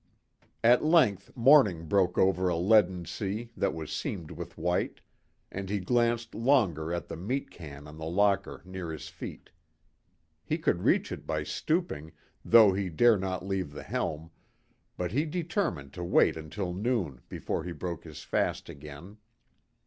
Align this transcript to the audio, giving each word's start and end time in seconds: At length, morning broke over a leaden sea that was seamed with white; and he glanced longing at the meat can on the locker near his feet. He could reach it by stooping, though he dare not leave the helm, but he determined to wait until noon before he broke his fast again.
At 0.63 0.83
length, 0.83 1.29
morning 1.35 1.85
broke 1.85 2.17
over 2.17 2.49
a 2.49 2.55
leaden 2.57 3.05
sea 3.05 3.51
that 3.55 3.75
was 3.75 3.91
seamed 3.91 4.31
with 4.31 4.57
white; 4.57 4.99
and 5.51 5.69
he 5.69 5.79
glanced 5.79 6.33
longing 6.33 6.89
at 6.91 7.07
the 7.07 7.15
meat 7.15 7.51
can 7.51 7.87
on 7.87 7.99
the 7.99 8.07
locker 8.07 8.63
near 8.65 8.89
his 8.89 9.09
feet. 9.09 9.51
He 10.43 10.57
could 10.57 10.81
reach 10.85 11.11
it 11.11 11.27
by 11.27 11.43
stooping, 11.43 12.13
though 12.43 12.73
he 12.73 12.89
dare 12.89 13.19
not 13.19 13.45
leave 13.45 13.73
the 13.73 13.83
helm, 13.83 14.31
but 14.97 15.11
he 15.11 15.23
determined 15.23 15.93
to 15.93 16.03
wait 16.03 16.35
until 16.35 16.73
noon 16.73 17.21
before 17.29 17.63
he 17.63 17.71
broke 17.71 18.03
his 18.03 18.23
fast 18.23 18.69
again. 18.69 19.17